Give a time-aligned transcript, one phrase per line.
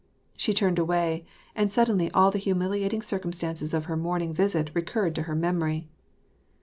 [0.35, 5.13] She turned away, and suddenly all the humiliat ing circumstances of her morning visit recurred
[5.13, 5.89] to her memory.